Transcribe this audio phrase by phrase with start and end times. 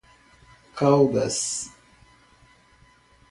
[0.73, 1.69] Caldas